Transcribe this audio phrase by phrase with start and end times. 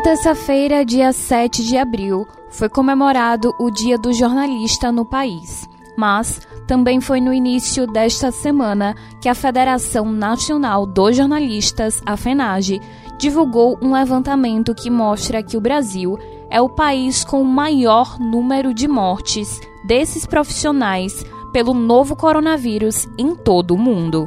[0.00, 5.68] Nesta terça-feira, dia 7 de abril, foi comemorado o Dia do Jornalista no país.
[5.94, 12.80] Mas também foi no início desta semana que a Federação Nacional dos Jornalistas, a FENAGE,
[13.18, 18.72] divulgou um levantamento que mostra que o Brasil é o país com o maior número
[18.72, 21.22] de mortes desses profissionais
[21.52, 24.26] pelo novo coronavírus em todo o mundo.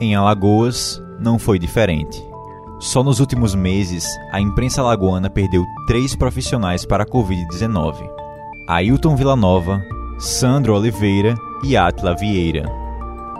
[0.00, 2.29] Em Alagoas, não foi diferente.
[2.80, 8.10] Só nos últimos meses, a imprensa alagoana perdeu três profissionais para a Covid-19:
[8.66, 9.84] Ailton Villanova,
[10.18, 12.64] Sandro Oliveira e Atila Vieira.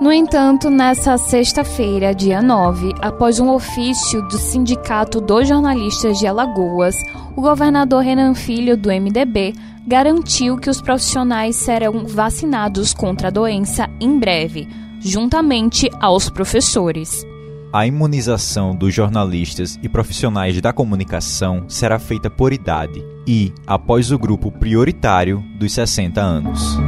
[0.00, 6.96] No entanto, nessa sexta-feira, dia 9, após um ofício do Sindicato dos Jornalistas de Alagoas,
[7.36, 9.54] o governador Renan Filho, do MDB,
[9.86, 14.68] garantiu que os profissionais serão vacinados contra a doença em breve,
[15.00, 17.27] juntamente aos professores.
[17.70, 24.18] A imunização dos jornalistas e profissionais da comunicação será feita por idade e após o
[24.18, 26.78] grupo prioritário dos 60 anos.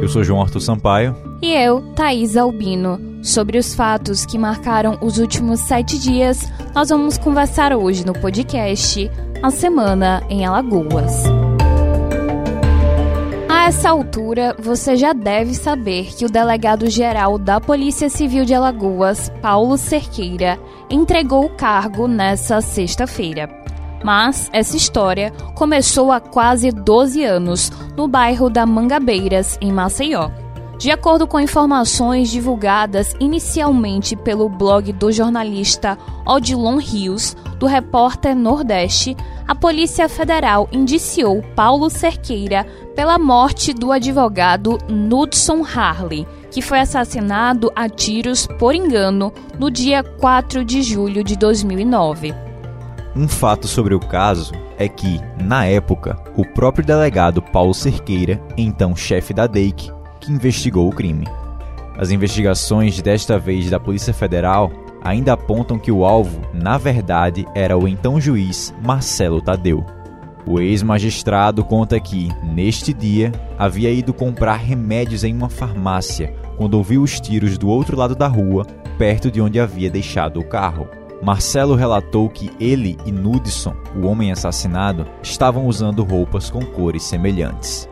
[0.00, 1.14] Eu sou João Arthur Sampaio.
[1.42, 2.98] E eu, Thaís Albino.
[3.22, 9.10] Sobre os fatos que marcaram os últimos sete dias, nós vamos conversar hoje no podcast
[9.42, 11.24] A Semana em Alagoas.
[13.64, 19.32] A essa altura, você já deve saber que o delegado-geral da Polícia Civil de Alagoas,
[19.40, 23.48] Paulo Cerqueira, entregou o cargo nessa sexta-feira.
[24.04, 30.43] Mas essa história começou há quase 12 anos no bairro da Mangabeiras, em Maceió.
[30.84, 39.16] De acordo com informações divulgadas inicialmente pelo blog do jornalista Odilon Rios, do repórter Nordeste,
[39.48, 47.72] a Polícia Federal indiciou Paulo Cerqueira pela morte do advogado Knudson Harley, que foi assassinado
[47.74, 52.34] a tiros por engano no dia 4 de julho de 2009.
[53.16, 58.94] Um fato sobre o caso é que, na época, o próprio delegado Paulo Cerqueira, então
[58.94, 61.26] chefe da DEIC, que investigou o crime.
[61.98, 67.76] As investigações desta vez da Polícia Federal ainda apontam que o alvo, na verdade, era
[67.76, 69.84] o então juiz Marcelo Tadeu.
[70.46, 77.02] O ex-magistrado conta que, neste dia, havia ido comprar remédios em uma farmácia quando ouviu
[77.02, 78.66] os tiros do outro lado da rua,
[78.98, 80.88] perto de onde havia deixado o carro.
[81.22, 87.88] Marcelo relatou que ele e Nudson, o homem assassinado, estavam usando roupas com cores semelhantes.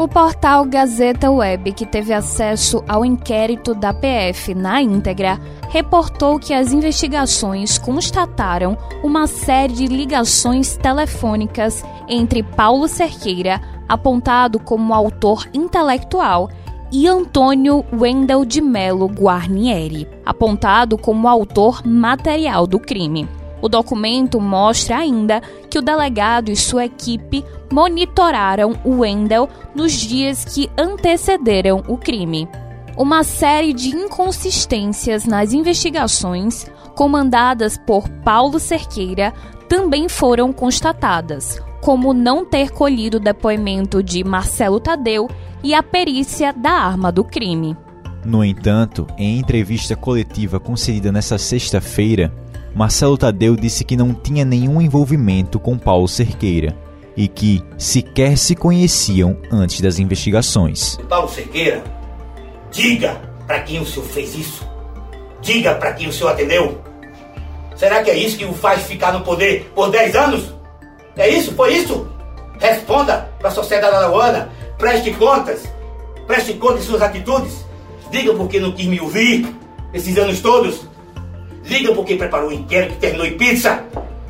[0.00, 5.38] O portal Gazeta Web, que teve acesso ao inquérito da PF na íntegra,
[5.68, 14.94] reportou que as investigações constataram uma série de ligações telefônicas entre Paulo Cerqueira, apontado como
[14.94, 16.48] autor intelectual,
[16.90, 23.28] e Antônio Wendel de Melo Guarnieri, apontado como autor material do crime.
[23.62, 30.44] O documento mostra ainda que o delegado e sua equipe monitoraram o Wendel nos dias
[30.44, 32.48] que antecederam o crime.
[32.96, 39.32] Uma série de inconsistências nas investigações, comandadas por Paulo Cerqueira,
[39.68, 45.30] também foram constatadas, como não ter colhido o depoimento de Marcelo Tadeu
[45.62, 47.76] e a perícia da arma do crime.
[48.24, 52.30] No entanto, em entrevista coletiva concedida nesta sexta-feira,
[52.74, 56.76] Marcelo Tadeu disse que não tinha nenhum envolvimento com Paulo Cerqueira
[57.16, 60.96] e que sequer se conheciam antes das investigações.
[61.08, 61.82] Paulo Cerqueira,
[62.70, 64.68] diga para quem o senhor fez isso.
[65.42, 66.80] Diga para quem o senhor atendeu.
[67.76, 70.54] Será que é isso que o faz ficar no poder por 10 anos?
[71.16, 71.52] É isso?
[71.54, 72.06] Foi isso?
[72.58, 75.62] Responda para a sociedade alagoana Preste contas.
[76.26, 77.66] Preste contas de suas atitudes.
[78.10, 79.46] Diga por que não quis me ouvir
[79.92, 80.88] esses anos todos.
[81.64, 83.84] Diga por que preparou o inquérito que terminou em pizza.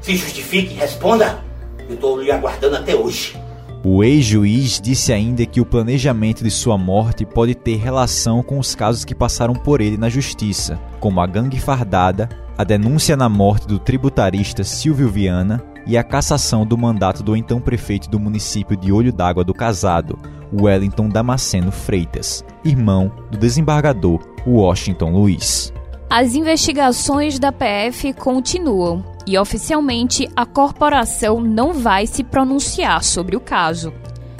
[0.00, 1.42] Se justifique, responda.
[1.88, 3.36] Eu estou lhe aguardando até hoje.
[3.84, 8.76] O ex-juiz disse ainda que o planejamento de sua morte pode ter relação com os
[8.76, 13.66] casos que passaram por ele na justiça, como a gangue fardada, a denúncia na morte
[13.66, 18.92] do tributarista Silvio Viana e a cassação do mandato do então prefeito do município de
[18.92, 20.16] Olho d'Água do Casado,
[20.52, 25.72] Wellington Damasceno Freitas, irmão do desembargador Washington Luiz.
[26.14, 33.40] As investigações da PF continuam e oficialmente a corporação não vai se pronunciar sobre o
[33.40, 33.94] caso.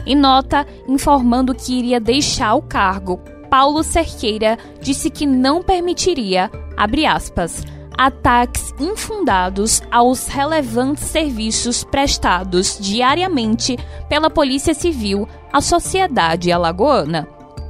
[0.05, 7.07] Em nota informando que iria deixar o cargo, Paulo Cerqueira disse que não permitiria, abre
[7.07, 7.63] aspas,
[7.97, 13.79] ataques infundados aos relevantes serviços prestados diariamente
[14.11, 17.27] pela Polícia Civil à sociedade alagoana.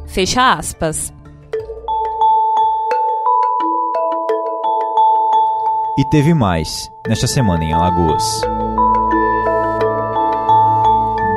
[0.09, 1.13] Fecha aspas.
[5.99, 8.25] E teve mais nesta semana em Alagoas.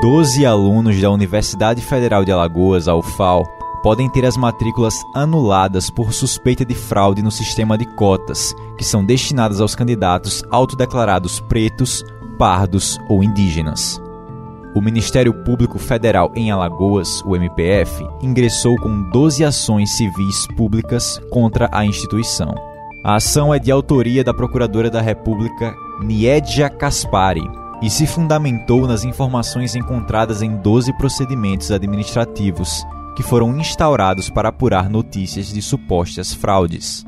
[0.01, 3.43] Doze alunos da Universidade Federal de Alagoas, a UFAL,
[3.83, 9.03] podem ter as matrículas anuladas por suspeita de fraude no sistema de cotas, que são
[9.03, 12.01] destinadas aos candidatos autodeclarados pretos,
[12.39, 14.01] pardos ou indígenas.
[14.73, 21.69] O Ministério Público Federal em Alagoas, o MPF, ingressou com 12 ações civis públicas contra
[21.73, 22.74] a instituição.
[23.05, 27.43] A ação é de autoria da Procuradora da República Niedja Kaspari
[27.79, 32.83] e se fundamentou nas informações encontradas em 12 procedimentos administrativos
[33.15, 37.05] que foram instaurados para apurar notícias de supostas fraudes.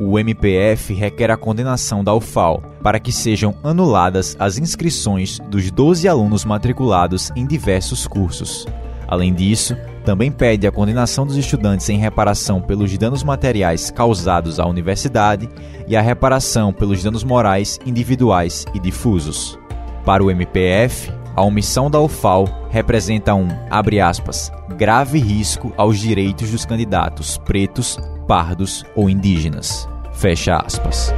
[0.00, 6.08] O MPF requer a condenação da UFAL para que sejam anuladas as inscrições dos 12
[6.08, 8.66] alunos matriculados em diversos cursos.
[9.08, 14.66] Além disso, também pede a condenação dos estudantes em reparação pelos danos materiais causados à
[14.66, 15.48] universidade
[15.86, 19.58] e a reparação pelos danos morais individuais e difusos.
[20.04, 26.50] Para o MPF, a omissão da UFAL representa um, abre aspas, grave risco aos direitos
[26.50, 29.88] dos candidatos pretos, pardos ou indígenas.
[30.12, 31.12] Fecha aspas.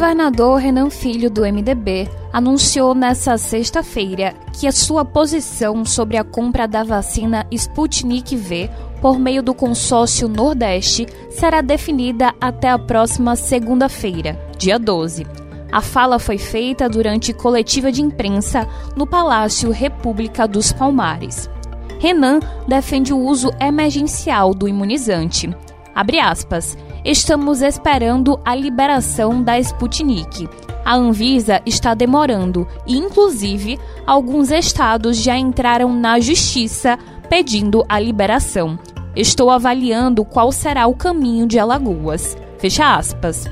[0.00, 6.66] Governador Renan Filho, do MDB, anunciou nesta sexta-feira que a sua posição sobre a compra
[6.66, 8.70] da vacina Sputnik V
[9.02, 15.26] por meio do consórcio Nordeste será definida até a próxima segunda-feira, dia 12.
[15.70, 18.66] A fala foi feita durante coletiva de imprensa
[18.96, 21.50] no Palácio República dos Palmares.
[21.98, 25.54] Renan defende o uso emergencial do imunizante.
[25.94, 26.74] Abre aspas.
[27.04, 30.46] Estamos esperando a liberação da Sputnik.
[30.84, 36.98] A Anvisa está demorando e, inclusive, alguns estados já entraram na justiça
[37.28, 38.78] pedindo a liberação.
[39.16, 42.36] Estou avaliando qual será o caminho de Alagoas.
[42.58, 43.46] Fecha aspas.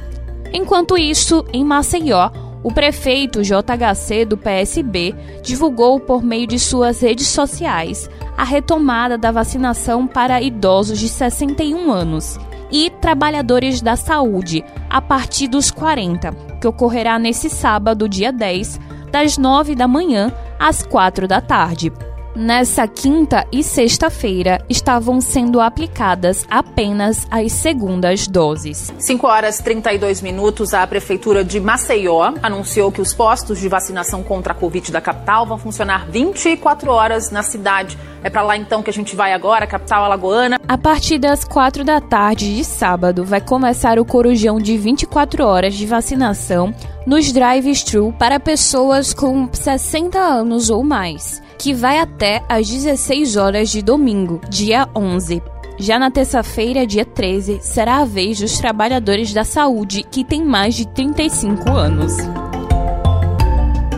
[0.52, 2.30] Enquanto isso, em Maceió,
[2.62, 9.30] o prefeito JHC do PSB divulgou por meio de suas redes sociais a retomada da
[9.30, 12.38] vacinação para idosos de 61 anos
[12.70, 18.80] e trabalhadores da saúde a partir dos 40, que ocorrerá nesse sábado, dia 10,
[19.10, 21.92] das 9 da manhã às 4 da tarde.
[22.40, 28.92] Nessa quinta e sexta-feira estavam sendo aplicadas apenas as segundas doses.
[28.96, 34.22] 5 horas e 32 minutos, a Prefeitura de Maceió anunciou que os postos de vacinação
[34.22, 37.98] contra a Covid da capital vão funcionar 24 horas na cidade.
[38.22, 40.60] É para lá então que a gente vai agora, capital alagoana.
[40.68, 45.74] A partir das 4 da tarde de sábado vai começar o corujão de 24 horas
[45.74, 46.72] de vacinação
[47.04, 53.68] nos drive-thru para pessoas com 60 anos ou mais, que vai até às 16 horas
[53.68, 55.42] de domingo, dia 11.
[55.76, 60.74] Já na terça-feira, dia 13, será a vez dos trabalhadores da saúde que têm mais
[60.74, 62.16] de 35 anos.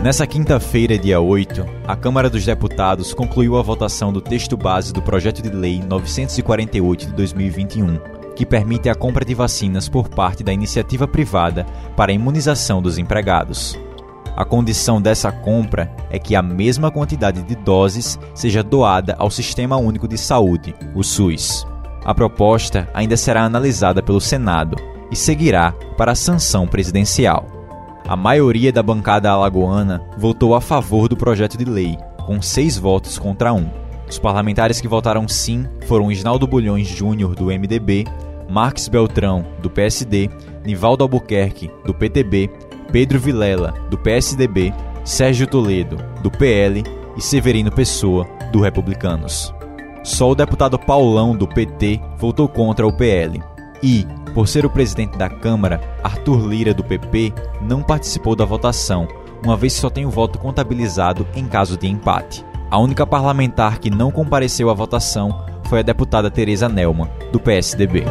[0.03, 5.01] Nessa quinta-feira, dia 8, a Câmara dos Deputados concluiu a votação do texto base do
[5.01, 10.51] projeto de lei 948 de 2021 que permite a compra de vacinas por parte da
[10.51, 11.65] iniciativa privada
[11.95, 13.77] para a imunização dos empregados.
[14.35, 19.77] A condição dessa compra é que a mesma quantidade de doses seja doada ao Sistema
[19.77, 21.67] Único de Saúde, o SUS.
[22.03, 24.75] A proposta ainda será analisada pelo Senado
[25.11, 27.45] e seguirá para a sanção presidencial.
[28.07, 33.19] A maioria da bancada alagoana votou a favor do projeto de lei, com seis votos
[33.19, 33.69] contra um.
[34.09, 38.05] Os parlamentares que votaram sim foram Isnaldo Bulhões Júnior, do MDB,
[38.49, 40.29] Marques Beltrão, do PSD,
[40.65, 42.49] Nivaldo Albuquerque, do PTB,
[42.91, 46.83] Pedro Vilela, do PSDB, Sérgio Toledo, do PL
[47.15, 49.53] e Severino Pessoa, do Republicanos.
[50.03, 53.41] Só o deputado Paulão, do PT, votou contra o PL.
[53.81, 59.07] E, por ser o presidente da Câmara, Arthur Lira, do PP, não participou da votação,
[59.43, 62.45] uma vez que só tem o voto contabilizado em caso de empate.
[62.69, 68.03] A única parlamentar que não compareceu à votação foi a deputada Tereza Nelma, do PSDB.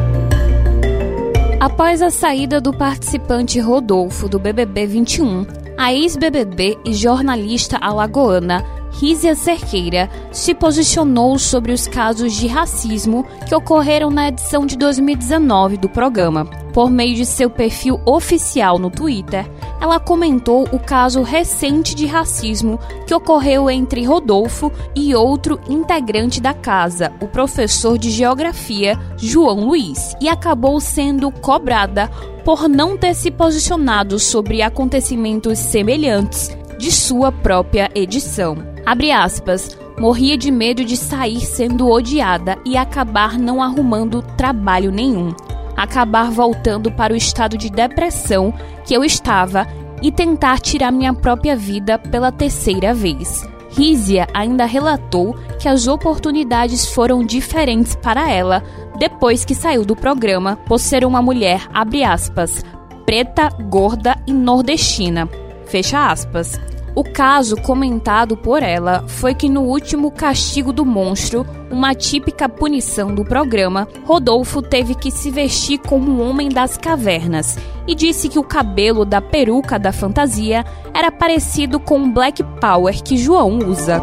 [1.61, 5.45] Após a saída do participante Rodolfo do BBB 21,
[5.77, 13.53] a ex-BBB e jornalista alagoana Rízia Cerqueira se posicionou sobre os casos de racismo que
[13.53, 16.45] ocorreram na edição de 2019 do programa.
[16.73, 19.47] Por meio de seu perfil oficial no Twitter,
[19.81, 26.53] ela comentou o caso recente de racismo que ocorreu entre Rodolfo e outro integrante da
[26.53, 32.07] casa, o professor de geografia João Luiz, e acabou sendo cobrada
[32.45, 38.57] por não ter se posicionado sobre acontecimentos semelhantes de sua própria edição.
[38.85, 39.77] Abre aspas.
[39.99, 45.31] Morria de medo de sair sendo odiada e acabar não arrumando trabalho nenhum.
[45.75, 48.53] Acabar voltando para o estado de depressão
[48.85, 49.67] que eu estava
[50.01, 53.47] e tentar tirar minha própria vida pela terceira vez.
[53.69, 58.63] Rizia ainda relatou que as oportunidades foram diferentes para ela
[58.97, 62.63] depois que saiu do programa por ser uma mulher, abre aspas,
[63.05, 65.27] preta, gorda e nordestina,
[65.65, 66.59] fecha aspas.
[66.93, 73.15] O caso comentado por ela foi que no último Castigo do Monstro, uma típica punição
[73.15, 77.57] do programa, Rodolfo teve que se vestir como um homem das cavernas
[77.87, 83.01] e disse que o cabelo da peruca da fantasia era parecido com o Black Power
[83.01, 84.01] que João usa.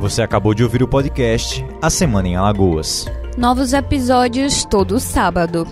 [0.00, 3.06] Você acabou de ouvir o podcast A Semana em Alagoas.
[3.38, 5.64] Novos episódios todo sábado.